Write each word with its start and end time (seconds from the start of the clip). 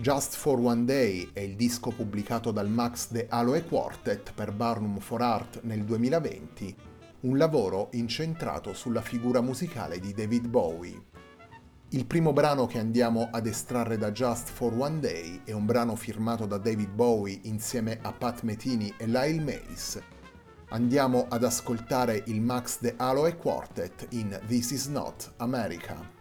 Just 0.00 0.34
for 0.34 0.58
One 0.58 0.86
Day 0.86 1.28
è 1.30 1.40
il 1.40 1.56
disco 1.56 1.90
pubblicato 1.90 2.52
dal 2.52 2.70
Max 2.70 3.10
De 3.10 3.26
Aloe 3.28 3.66
Quartet 3.66 4.32
per 4.32 4.50
Barnum 4.50 4.98
for 4.98 5.20
Art 5.20 5.60
nel 5.64 5.84
2020, 5.84 6.74
un 7.20 7.36
lavoro 7.36 7.90
incentrato 7.92 8.72
sulla 8.72 9.02
figura 9.02 9.42
musicale 9.42 9.98
di 10.00 10.14
David 10.14 10.46
Bowie. 10.46 10.98
Il 11.90 12.06
primo 12.06 12.32
brano 12.32 12.64
che 12.64 12.78
andiamo 12.78 13.28
ad 13.30 13.46
estrarre 13.46 13.98
da 13.98 14.10
Just 14.10 14.48
for 14.48 14.72
One 14.72 15.00
Day 15.00 15.42
è 15.44 15.52
un 15.52 15.66
brano 15.66 15.94
firmato 15.96 16.46
da 16.46 16.56
David 16.56 16.92
Bowie 16.92 17.38
insieme 17.42 17.98
a 18.00 18.10
Pat 18.10 18.40
Metini 18.40 18.90
e 18.96 19.04
Lyle 19.04 19.42
Mace. 19.42 20.02
Andiamo 20.70 21.26
ad 21.28 21.44
ascoltare 21.44 22.22
il 22.28 22.40
Max 22.40 22.80
De 22.80 22.94
Aloe 22.96 23.36
Quartet 23.36 24.06
in 24.12 24.40
This 24.46 24.70
Is 24.70 24.86
Not 24.86 25.34
America. 25.36 26.19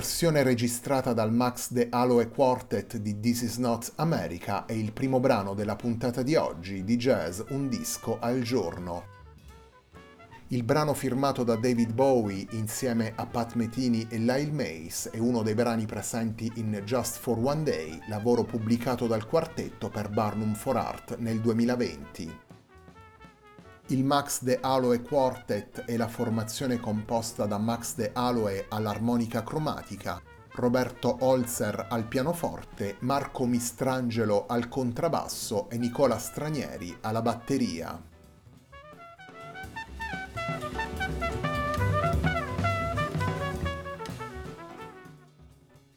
Versione 0.00 0.42
registrata 0.42 1.12
dal 1.12 1.30
Max 1.30 1.70
De 1.72 1.88
Aloe 1.90 2.30
Quartet 2.30 2.96
di 2.96 3.20
This 3.20 3.42
Is 3.42 3.56
Not 3.58 3.92
America 3.96 4.64
è 4.64 4.72
il 4.72 4.92
primo 4.92 5.20
brano 5.20 5.52
della 5.52 5.76
puntata 5.76 6.22
di 6.22 6.36
oggi 6.36 6.84
di 6.84 6.96
Jazz 6.96 7.42
Un 7.50 7.68
disco 7.68 8.16
al 8.18 8.40
giorno. 8.40 9.04
Il 10.48 10.62
brano 10.62 10.94
firmato 10.94 11.44
da 11.44 11.56
David 11.56 11.92
Bowie 11.92 12.46
insieme 12.52 13.12
a 13.14 13.26
Pat 13.26 13.56
Metini 13.56 14.06
e 14.08 14.16
Lyle 14.16 14.52
Mace 14.52 15.10
è 15.10 15.18
uno 15.18 15.42
dei 15.42 15.54
brani 15.54 15.84
presenti 15.84 16.50
in 16.54 16.80
Just 16.82 17.18
for 17.18 17.36
One 17.36 17.62
Day, 17.62 18.00
lavoro 18.08 18.42
pubblicato 18.42 19.06
dal 19.06 19.26
quartetto 19.26 19.90
per 19.90 20.08
Barnum 20.08 20.54
for 20.54 20.78
Art 20.78 21.18
nel 21.18 21.42
2020. 21.42 22.49
Il 23.90 24.04
Max 24.04 24.44
De 24.44 24.60
Aloe 24.60 25.02
Quartet 25.02 25.80
è 25.84 25.96
la 25.96 26.06
formazione 26.06 26.78
composta 26.78 27.44
da 27.46 27.58
Max 27.58 27.96
De 27.96 28.12
Aloe 28.14 28.66
all'armonica 28.68 29.42
cromatica, 29.42 30.22
Roberto 30.52 31.16
Holzer 31.18 31.88
al 31.90 32.06
pianoforte, 32.06 32.98
Marco 33.00 33.46
Mistrangelo 33.46 34.46
al 34.46 34.68
contrabbasso 34.68 35.68
e 35.70 35.76
Nicola 35.76 36.18
Stranieri 36.18 36.98
alla 37.00 37.20
batteria. 37.20 38.00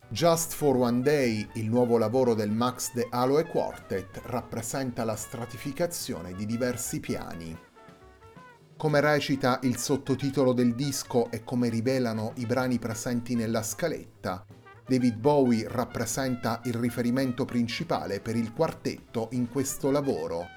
Just 0.08 0.54
for 0.54 0.78
One 0.78 1.02
Day, 1.04 1.48
il 1.54 1.70
nuovo 1.70 2.00
lavoro 2.00 2.34
del 2.34 2.50
Max 2.50 2.92
De 2.94 3.06
Aloe 3.12 3.46
Quartet, 3.46 4.20
rappresenta 4.26 5.04
la 5.04 5.16
stratificazione 5.16 6.34
di 6.34 6.48
diversi 6.48 7.00
piani. 7.00 7.72
Come 8.84 9.00
recita 9.00 9.60
il 9.62 9.78
sottotitolo 9.78 10.52
del 10.52 10.76
disco 10.76 11.32
e 11.32 11.46
come 11.46 11.70
rivelano 11.70 12.34
i 12.36 12.46
brani 12.46 12.80
presenti 12.80 13.34
nella 13.34 13.64
scaletta, 13.64 14.46
David 14.86 15.16
Bowie 15.16 15.66
rappresenta 15.70 16.60
il 16.66 16.74
riferimento 16.74 17.46
principale 17.46 18.20
per 18.20 18.36
il 18.36 18.52
quartetto 18.52 19.30
in 19.32 19.48
questo 19.48 19.90
lavoro. 19.90 20.48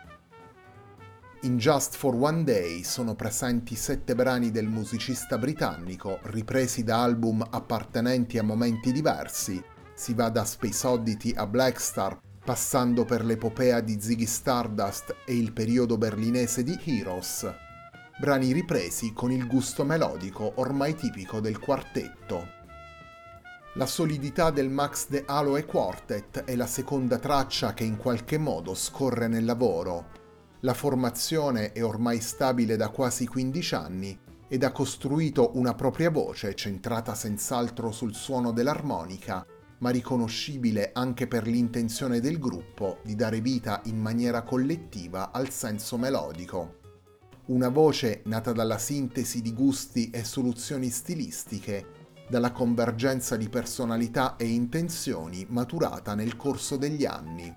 In 1.42 1.56
Just 1.56 1.94
for 1.94 2.16
One 2.16 2.42
Day 2.42 2.82
sono 2.82 3.14
presenti 3.14 3.76
sette 3.76 4.16
brani 4.16 4.50
del 4.50 4.66
musicista 4.66 5.38
britannico 5.38 6.18
ripresi 6.24 6.82
da 6.82 7.04
album 7.04 7.46
appartenenti 7.48 8.38
a 8.38 8.42
momenti 8.42 8.90
diversi, 8.90 9.62
si 9.94 10.14
va 10.14 10.30
da 10.30 10.44
Space 10.44 10.84
Oddity 10.84 11.32
a 11.36 11.46
Blackstar, 11.46 12.18
passando 12.44 13.04
per 13.04 13.24
l'epopea 13.24 13.80
di 13.80 14.00
Ziggy 14.00 14.26
Stardust 14.26 15.14
e 15.24 15.36
il 15.36 15.52
periodo 15.52 15.96
berlinese 15.96 16.64
di 16.64 16.76
Heroes 16.86 17.64
brani 18.18 18.52
ripresi 18.52 19.12
con 19.12 19.30
il 19.30 19.46
gusto 19.46 19.84
melodico 19.84 20.52
ormai 20.56 20.94
tipico 20.94 21.38
del 21.38 21.58
quartetto. 21.58 22.54
La 23.74 23.84
solidità 23.84 24.50
del 24.50 24.70
Max 24.70 25.06
De 25.08 25.24
Aloe 25.26 25.66
Quartet 25.66 26.44
è 26.44 26.56
la 26.56 26.66
seconda 26.66 27.18
traccia 27.18 27.74
che 27.74 27.84
in 27.84 27.98
qualche 27.98 28.38
modo 28.38 28.74
scorre 28.74 29.28
nel 29.28 29.44
lavoro. 29.44 30.06
La 30.60 30.72
formazione 30.72 31.72
è 31.72 31.84
ormai 31.84 32.22
stabile 32.22 32.76
da 32.76 32.88
quasi 32.88 33.26
15 33.26 33.74
anni 33.74 34.18
ed 34.48 34.64
ha 34.64 34.72
costruito 34.72 35.50
una 35.54 35.74
propria 35.74 36.08
voce 36.08 36.54
centrata 36.54 37.14
senz'altro 37.14 37.92
sul 37.92 38.14
suono 38.14 38.50
dell'armonica, 38.52 39.44
ma 39.80 39.90
riconoscibile 39.90 40.92
anche 40.94 41.26
per 41.26 41.46
l'intenzione 41.46 42.20
del 42.20 42.38
gruppo 42.38 43.00
di 43.04 43.14
dare 43.14 43.42
vita 43.42 43.82
in 43.84 44.00
maniera 44.00 44.42
collettiva 44.42 45.32
al 45.32 45.50
senso 45.50 45.98
melodico 45.98 46.84
una 47.46 47.68
voce 47.68 48.22
nata 48.24 48.52
dalla 48.52 48.78
sintesi 48.78 49.40
di 49.40 49.52
gusti 49.52 50.10
e 50.10 50.24
soluzioni 50.24 50.90
stilistiche, 50.90 51.86
dalla 52.28 52.50
convergenza 52.50 53.36
di 53.36 53.48
personalità 53.48 54.34
e 54.36 54.46
intenzioni 54.46 55.46
maturata 55.48 56.16
nel 56.16 56.36
corso 56.36 56.76
degli 56.76 57.04
anni. 57.04 57.54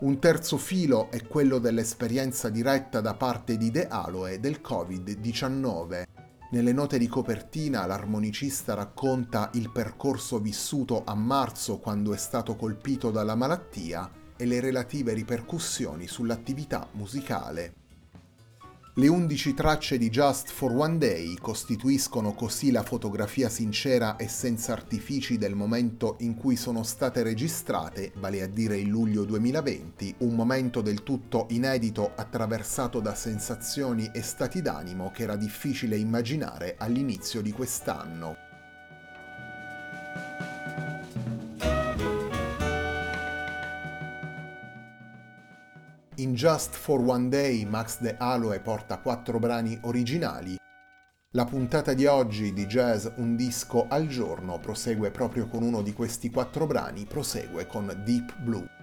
Un 0.00 0.18
terzo 0.18 0.58
filo 0.58 1.10
è 1.10 1.26
quello 1.26 1.58
dell'esperienza 1.58 2.50
diretta 2.50 3.00
da 3.00 3.14
parte 3.14 3.56
di 3.56 3.70
De 3.70 3.86
Aloe 3.86 4.38
del 4.38 4.60
Covid-19. 4.62 6.02
Nelle 6.50 6.72
note 6.72 6.98
di 6.98 7.06
copertina 7.06 7.86
l'armonicista 7.86 8.74
racconta 8.74 9.50
il 9.54 9.70
percorso 9.70 10.40
vissuto 10.40 11.04
a 11.04 11.14
marzo 11.14 11.78
quando 11.78 12.12
è 12.12 12.18
stato 12.18 12.56
colpito 12.56 13.10
dalla 13.10 13.34
malattia 13.34 14.10
e 14.36 14.44
le 14.44 14.60
relative 14.60 15.14
ripercussioni 15.14 16.06
sull'attività 16.06 16.88
musicale. 16.92 17.79
Le 18.94 19.06
11 19.06 19.54
tracce 19.54 19.98
di 19.98 20.10
Just 20.10 20.50
for 20.50 20.72
One 20.72 20.98
Day 20.98 21.36
costituiscono 21.36 22.32
così 22.32 22.72
la 22.72 22.82
fotografia 22.82 23.48
sincera 23.48 24.16
e 24.16 24.26
senza 24.26 24.72
artifici 24.72 25.38
del 25.38 25.54
momento 25.54 26.16
in 26.20 26.34
cui 26.34 26.56
sono 26.56 26.82
state 26.82 27.22
registrate, 27.22 28.10
vale 28.16 28.42
a 28.42 28.48
dire 28.48 28.78
il 28.78 28.88
luglio 28.88 29.22
2020, 29.24 30.16
un 30.18 30.34
momento 30.34 30.80
del 30.80 31.04
tutto 31.04 31.46
inedito 31.50 32.14
attraversato 32.16 32.98
da 32.98 33.14
sensazioni 33.14 34.10
e 34.12 34.22
stati 34.22 34.60
d'animo 34.60 35.12
che 35.12 35.22
era 35.22 35.36
difficile 35.36 35.96
immaginare 35.96 36.74
all'inizio 36.76 37.42
di 37.42 37.52
quest'anno. 37.52 38.49
In 46.30 46.36
Just 46.36 46.76
for 46.76 47.00
One 47.00 47.28
Day 47.28 47.64
Max 47.64 47.98
De 48.00 48.14
Aloe 48.16 48.60
porta 48.60 48.98
quattro 48.98 49.40
brani 49.40 49.76
originali. 49.82 50.56
La 51.32 51.44
puntata 51.44 51.92
di 51.92 52.06
oggi 52.06 52.52
di 52.52 52.66
Jazz 52.66 53.08
Un 53.16 53.34
disco 53.34 53.86
al 53.88 54.06
giorno 54.06 54.60
prosegue 54.60 55.10
proprio 55.10 55.48
con 55.48 55.64
uno 55.64 55.82
di 55.82 55.92
questi 55.92 56.30
quattro 56.30 56.68
brani, 56.68 57.04
prosegue 57.04 57.66
con 57.66 57.86
Deep 58.04 58.38
Blue. 58.42 58.79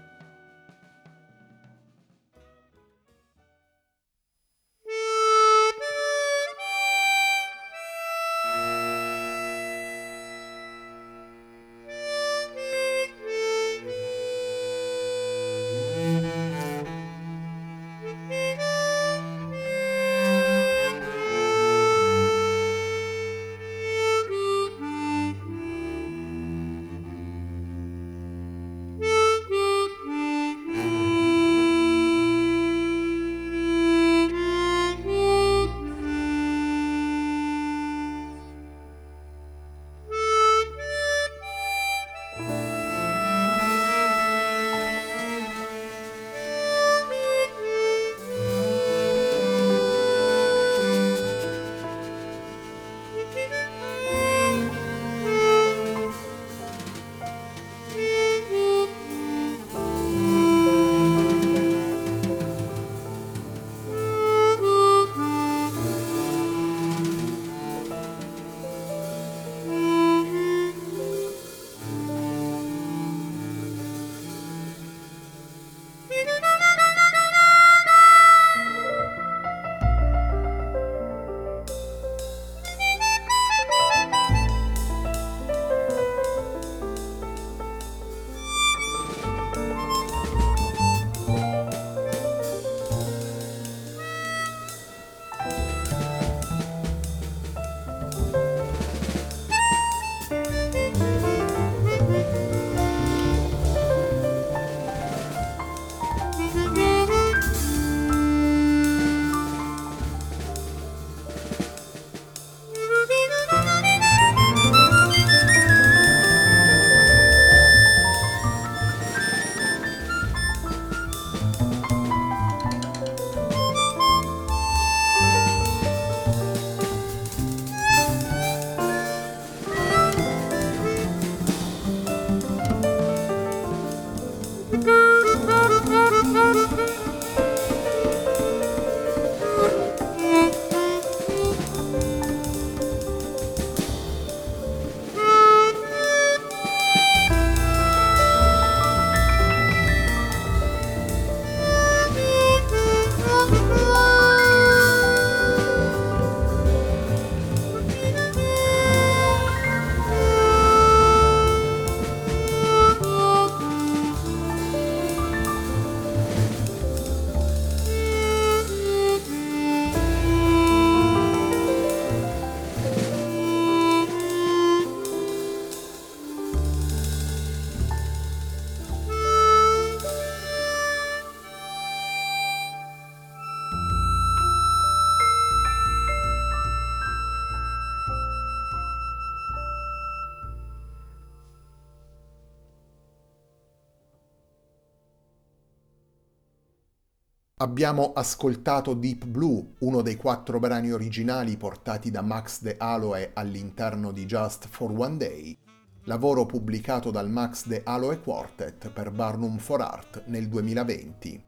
Abbiamo 197.60 198.14
ascoltato 198.14 198.94
Deep 198.94 199.26
Blue, 199.26 199.74
uno 199.80 200.04
dei 200.04 200.16
quattro 200.16 200.60
brani 200.60 200.92
originali 200.92 201.58
portati 201.58 202.12
da 202.12 202.22
Max 202.22 202.62
De 202.62 202.76
Aloe 202.78 203.32
all'interno 203.34 204.12
di 204.12 204.28
Just 204.28 204.68
for 204.68 204.92
One 204.92 205.18
Day, 205.18 205.58
lavoro 206.04 206.46
pubblicato 206.46 207.10
dal 207.10 207.32
Max 207.32 207.66
De 207.66 207.82
Aloe 207.84 208.20
Quartet 208.20 208.92
per 208.92 209.10
Barnum 209.10 209.58
for 209.58 209.82
Art 209.82 210.26
nel 210.28 210.48
2020. 210.48 211.44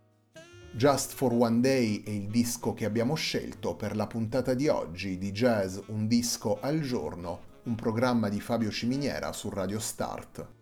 Just 0.72 1.14
for 1.14 1.32
One 1.32 1.60
Day 1.60 2.02
è 2.02 2.10
il 2.10 2.28
disco 2.28 2.74
che 2.74 2.86
abbiamo 2.86 3.14
scelto 3.14 3.76
per 3.76 3.96
la 3.96 4.08
puntata 4.08 4.56
di 4.56 4.68
oggi 4.68 5.20
di 5.20 5.32
Jazz 5.32 5.78
Un 5.90 6.08
disco 6.08 6.58
al 6.60 6.80
giorno, 6.80 7.42
un 7.66 7.76
programma 7.76 8.30
di 8.30 8.42
Fabio 8.42 8.72
Ciminiera 8.72 9.32
su 9.32 9.48
Radio 9.50 9.78
Start. 9.78 10.58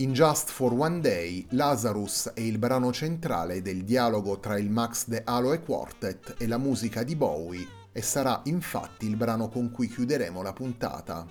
In 0.00 0.14
Just 0.14 0.48
for 0.48 0.72
One 0.72 1.00
Day, 1.00 1.44
Lazarus 1.50 2.30
è 2.32 2.40
il 2.40 2.56
brano 2.56 2.90
centrale 2.90 3.60
del 3.60 3.84
dialogo 3.84 4.40
tra 4.40 4.58
il 4.58 4.70
Max 4.70 5.06
De 5.06 5.20
Aloe 5.22 5.60
Quartet 5.60 6.36
e 6.38 6.46
la 6.46 6.56
musica 6.56 7.02
di 7.02 7.14
Bowie 7.14 7.68
e 7.92 8.00
sarà 8.00 8.40
infatti 8.44 9.06
il 9.06 9.16
brano 9.16 9.50
con 9.50 9.70
cui 9.70 9.88
chiuderemo 9.88 10.40
la 10.40 10.54
puntata. 10.54 11.26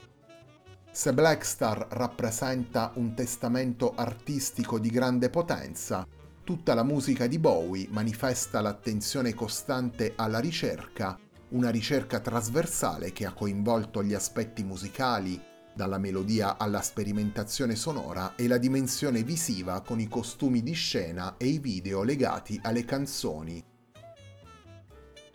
Se 0.92 1.14
Blackstar 1.14 1.88
rappresenta 1.90 2.92
un 2.98 3.16
testamento 3.16 3.94
artistico 3.96 4.78
di 4.78 4.92
grande 4.92 5.32
potenza, 5.32 6.06
tutta 6.44 6.76
la 6.76 6.84
musica 6.84 7.26
di 7.26 7.40
Bowie 7.40 7.88
manifesta 7.90 8.62
l'attenzione 8.62 9.34
costante 9.34 10.14
alla 10.16 10.38
ricerca, 10.38 11.18
una 11.50 11.72
ricerca 11.72 12.20
trasversale 12.20 13.14
che 13.14 13.26
ha 13.26 13.34
coinvolto 13.34 14.04
gli 14.04 14.14
aspetti 14.14 14.64
musicali, 14.64 15.42
dalla 15.80 15.98
melodia 15.98 16.58
alla 16.58 16.82
sperimentazione 16.82 17.74
sonora 17.74 18.36
e 18.36 18.50
la 18.50 18.58
dimensione 18.58 19.24
visiva 19.24 19.80
con 19.80 20.02
i 20.02 20.10
costumi 20.10 20.62
di 20.62 20.74
scena 20.74 21.38
e 21.38 21.46
i 21.46 21.58
video 21.58 22.04
legati 22.04 22.60
alle 22.64 22.84
canzoni. 22.84 23.64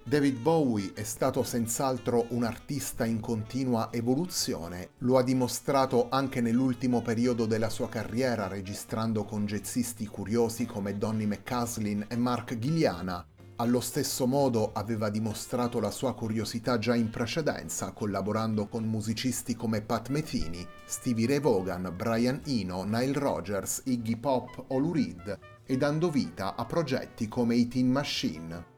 David 0.03 0.37
Bowie 0.37 0.93
è 0.93 1.03
stato 1.03 1.43
senz'altro 1.43 2.27
un 2.33 2.45
artista 2.45 3.07
in 3.07 3.21
continua 3.21 3.91
evoluzione, 3.91 4.91
lo 4.99 5.17
ha 5.17 5.23
dimostrato 5.23 6.11
anche 6.11 6.43
nell'ultimo 6.43 7.01
periodo 7.01 7.47
della 7.47 7.71
sua 7.71 7.89
carriera 7.89 8.47
registrando 8.47 9.25
con 9.25 9.47
jazzisti 9.47 10.07
curiosi 10.07 10.67
come 10.67 10.99
Donny 10.99 11.25
McCaslin 11.25 12.05
e 12.07 12.17
Mark 12.19 12.59
Gilliana, 12.59 13.27
allo 13.57 13.81
stesso 13.81 14.27
modo 14.27 14.73
aveva 14.73 15.11
dimostrato 15.11 15.79
la 15.79 15.91
sua 15.91 16.15
curiosità 16.15 16.79
già 16.79 16.95
in 16.95 17.11
precedenza 17.11 17.93
collaborando 17.93 18.67
con 18.67 18.85
musicisti 18.85 19.55
come 19.55 19.81
Pat 19.81 20.09
Metheny, 20.09 20.67
Stevie 20.85 21.27
Ray 21.27 21.41
Vaughan, 21.41 21.93
Brian 21.97 22.41
Eno, 22.47 22.83
Nile 22.83 23.19
Rogers, 23.19 23.83
Iggy 23.85 24.17
Pop 24.17 24.65
o 24.69 24.79
Lou 24.79 24.93
Reed 24.93 25.39
e 25.65 25.77
dando 25.77 26.11
vita 26.11 26.57
a 26.57 26.65
progetti 26.65 27.29
come 27.29 27.55
i 27.55 27.69
Teen 27.69 27.91
Machine. 27.91 28.74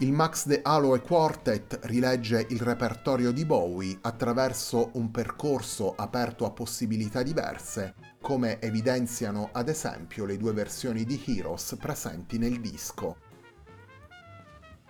Il 0.00 0.12
Max 0.12 0.46
De 0.46 0.60
Aloe 0.62 1.00
Quartet 1.00 1.80
rilegge 1.82 2.46
il 2.50 2.60
repertorio 2.60 3.32
di 3.32 3.44
Bowie 3.44 3.98
attraverso 4.02 4.90
un 4.92 5.10
percorso 5.10 5.92
aperto 5.96 6.46
a 6.46 6.52
possibilità 6.52 7.24
diverse, 7.24 7.96
come 8.20 8.60
evidenziano 8.60 9.48
ad 9.50 9.68
esempio 9.68 10.24
le 10.24 10.36
due 10.36 10.52
versioni 10.52 11.02
di 11.02 11.20
Heroes 11.26 11.76
presenti 11.80 12.38
nel 12.38 12.60
disco. 12.60 13.16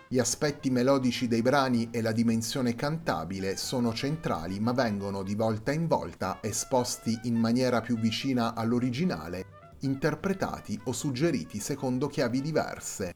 Gli 0.07 0.19
aspetti 0.19 0.69
melodici 0.69 1.27
dei 1.27 1.41
brani 1.41 1.87
e 1.89 2.03
la 2.03 2.11
dimensione 2.11 2.75
cantabile 2.75 3.57
sono 3.57 3.91
centrali 3.95 4.59
ma 4.59 4.73
vengono 4.73 5.23
di 5.23 5.33
volta 5.33 5.71
in 5.71 5.87
volta 5.87 6.37
esposti 6.39 7.17
in 7.23 7.35
maniera 7.35 7.81
più 7.81 7.97
vicina 7.97 8.53
all'originale, 8.53 9.45
interpretati 9.79 10.79
o 10.83 10.91
suggeriti 10.91 11.59
secondo 11.59 12.05
chiavi 12.05 12.41
diverse 12.41 13.13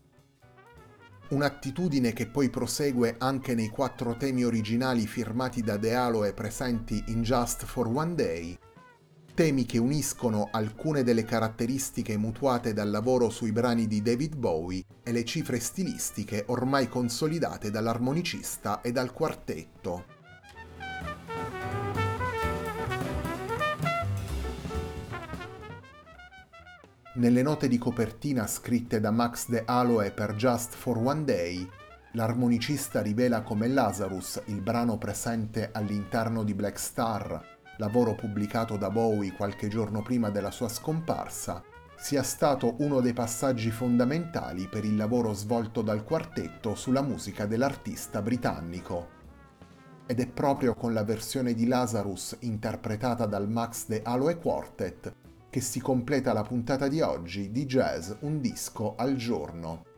un'attitudine 1.33 2.13
che 2.13 2.27
poi 2.27 2.49
prosegue 2.49 3.15
anche 3.17 3.55
nei 3.55 3.69
quattro 3.69 4.15
temi 4.15 4.43
originali 4.43 5.07
firmati 5.07 5.61
da 5.61 5.77
De 5.77 5.95
Aloe 5.95 6.33
presenti 6.33 7.03
in 7.07 7.23
Just 7.23 7.65
for 7.65 7.87
One 7.87 8.13
Day, 8.13 8.57
temi 9.33 9.65
che 9.65 9.79
uniscono 9.79 10.49
alcune 10.51 11.01
delle 11.03 11.25
caratteristiche 11.25 12.17
mutuate 12.17 12.71
dal 12.73 12.91
lavoro 12.91 13.29
sui 13.29 13.51
brani 13.51 13.87
di 13.87 14.03
David 14.03 14.35
Bowie 14.35 14.83
e 15.01 15.11
le 15.11 15.25
cifre 15.25 15.59
stilistiche 15.59 16.43
ormai 16.47 16.87
consolidate 16.87 17.71
dall'armonicista 17.71 18.81
e 18.81 18.91
dal 18.91 19.11
quartetto. 19.11 20.12
Nelle 27.15 27.43
note 27.43 27.67
di 27.67 27.77
copertina 27.77 28.47
scritte 28.47 28.99
da 28.99 29.11
Max 29.11 29.47
De 29.47 29.61
Aloe 29.67 30.09
per 30.09 30.33
Just 30.33 30.73
for 30.73 30.97
One 30.97 31.23
Day, 31.25 31.63
l'armonicista 32.13 33.03
rivela 33.03 33.43
come 33.43 33.67
Lazarus, 33.67 34.41
il 34.45 34.61
brano 34.61 34.97
presente 34.97 35.69
all'interno 35.71 36.43
di 36.43 36.55
Black 36.55 36.79
Star, 36.79 37.39
lavoro 37.77 38.15
pubblicato 38.15 38.77
da 38.77 38.89
Bowie 38.89 39.33
qualche 39.33 39.67
giorno 39.67 40.01
prima 40.01 40.31
della 40.31 40.49
sua 40.49 40.69
scomparsa, 40.69 41.61
sia 41.95 42.23
stato 42.23 42.77
uno 42.79 42.99
dei 42.99 43.13
passaggi 43.13 43.69
fondamentali 43.69 44.67
per 44.67 44.83
il 44.83 44.95
lavoro 44.95 45.33
svolto 45.33 45.83
dal 45.83 46.03
quartetto 46.03 46.73
sulla 46.73 47.03
musica 47.03 47.45
dell'artista 47.45 48.23
britannico. 48.23 49.09
Ed 50.07 50.19
è 50.19 50.25
proprio 50.25 50.73
con 50.73 50.93
la 50.93 51.03
versione 51.03 51.53
di 51.53 51.67
Lazarus 51.67 52.37
interpretata 52.39 53.27
dal 53.27 53.47
Max 53.47 53.85
De 53.85 54.01
Aloe 54.03 54.39
Quartet 54.39 55.21
che 55.53 55.61
si 55.61 55.79
completa 55.79 56.33
la 56.33 56.41
puntata 56.41 56.87
di 56.87 56.99
oggi 56.99 57.51
di 57.51 57.67
Jazz 57.67 58.11
Un 58.21 58.41
disco 58.41 58.95
al 58.95 59.15
giorno. 59.17 59.92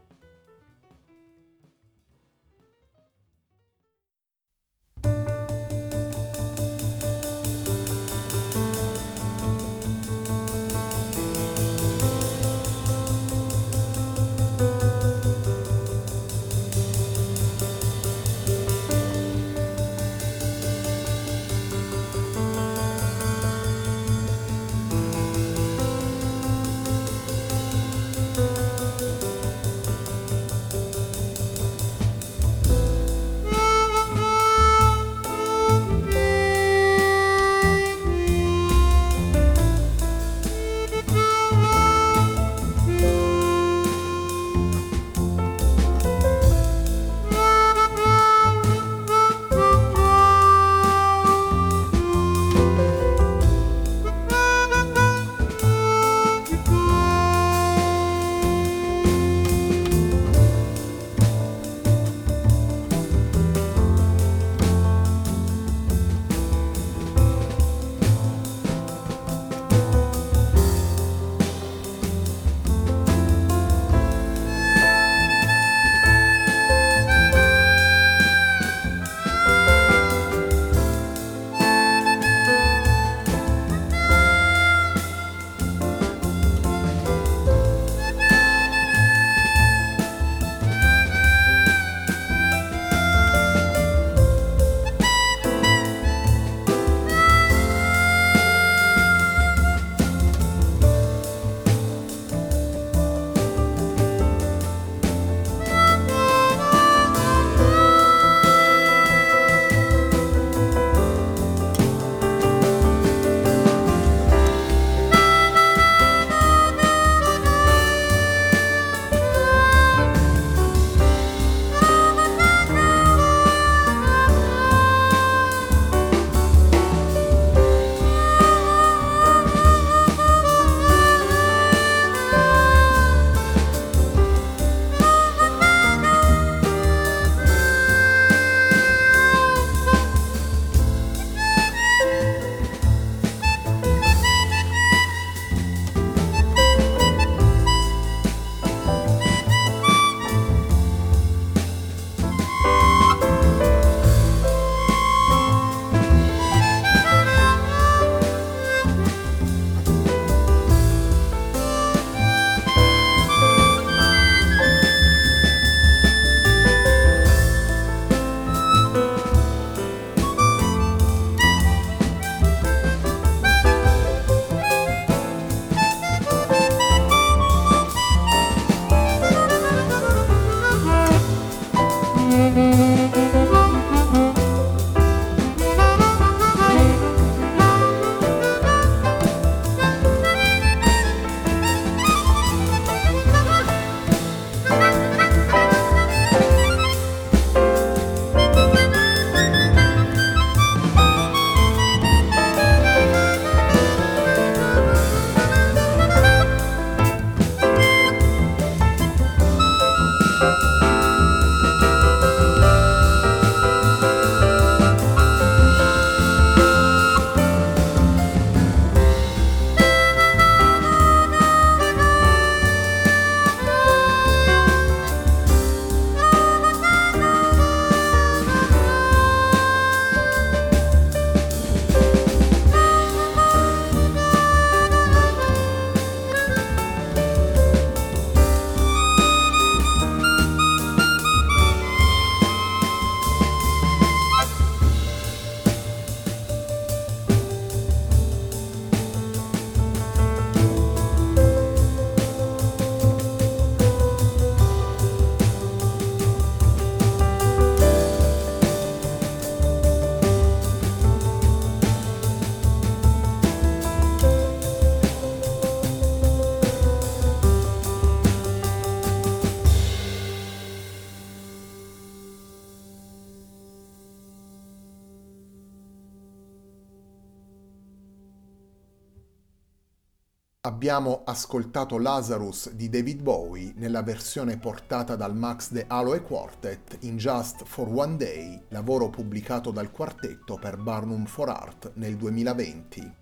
Abbiamo 280.86 281.24
ascoltato 281.26 281.98
Lazarus 281.98 282.70
di 282.70 282.90
David 282.90 283.24
Bowie 283.24 283.74
nella 283.78 284.04
versione 284.04 284.60
portata 284.60 285.16
dal 285.16 285.36
Max 285.36 285.72
The 285.72 285.86
Aloe 285.88 286.22
Quartet 286.22 286.98
in 287.00 287.18
Just 287.18 287.64
for 287.66 287.88
One 287.88 288.18
Day, 288.18 288.62
lavoro 288.68 289.10
pubblicato 289.10 289.72
dal 289.72 289.90
quartetto 289.90 290.60
per 290.62 290.78
Barnum 290.78 291.26
for 291.26 291.50
Art 291.50 291.94
nel 291.96 292.16
2020. 292.18 293.16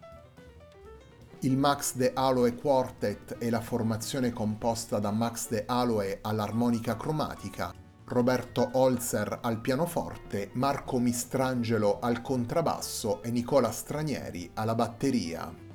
Il 1.40 1.58
Max 1.58 1.94
The 1.96 2.12
Aloe 2.14 2.54
Quartet 2.54 3.38
è 3.38 3.50
la 3.50 3.62
formazione 3.62 4.34
composta 4.34 5.00
da 5.00 5.12
Max 5.12 5.48
The 5.48 5.64
Aloe 5.66 6.20
all'armonica 6.22 6.98
cromatica, 6.98 7.74
Roberto 8.08 8.72
Holzer 8.74 9.40
al 9.42 9.62
pianoforte, 9.62 10.50
Marco 10.56 11.00
Mistrangelo 11.00 12.00
al 12.02 12.22
contrabbasso 12.22 13.24
e 13.24 13.32
Nicola 13.32 13.72
Stranieri 13.72 14.52
alla 14.54 14.76
batteria. 14.76 15.72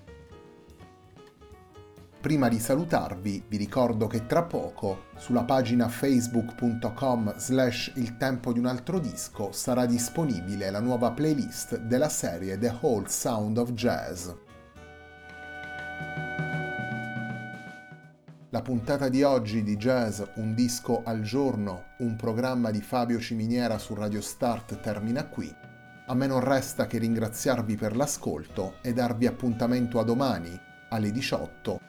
Prima 2.28 2.48
di 2.48 2.58
salutarvi 2.58 3.44
vi 3.48 3.56
ricordo 3.56 4.06
che 4.06 4.26
tra 4.26 4.42
poco 4.42 5.04
sulla 5.16 5.44
pagina 5.44 5.88
facebook.com 5.88 7.38
slash 7.38 7.92
il 7.94 8.18
tempo 8.18 8.52
di 8.52 8.58
un 8.58 8.66
altro 8.66 8.98
disco 8.98 9.50
sarà 9.50 9.86
disponibile 9.86 10.70
la 10.70 10.80
nuova 10.80 11.10
playlist 11.10 11.78
della 11.78 12.10
serie 12.10 12.58
The 12.58 12.76
Whole 12.82 13.08
Sound 13.08 13.56
of 13.56 13.72
Jazz. 13.72 14.28
La 18.50 18.60
puntata 18.60 19.08
di 19.08 19.22
oggi 19.22 19.62
di 19.62 19.78
Jazz 19.78 20.20
Un 20.34 20.52
disco 20.52 21.00
al 21.04 21.22
giorno, 21.22 21.84
un 22.00 22.14
programma 22.16 22.70
di 22.70 22.82
Fabio 22.82 23.18
Ciminiera 23.20 23.78
su 23.78 23.94
Radio 23.94 24.20
Start 24.20 24.80
termina 24.80 25.24
qui. 25.28 25.50
A 26.08 26.14
me 26.14 26.26
non 26.26 26.40
resta 26.40 26.86
che 26.86 26.98
ringraziarvi 26.98 27.76
per 27.76 27.96
l'ascolto 27.96 28.74
e 28.82 28.92
darvi 28.92 29.26
appuntamento 29.26 29.98
a 29.98 30.04
domani 30.04 30.60
alle 30.90 31.10
18 31.10 31.88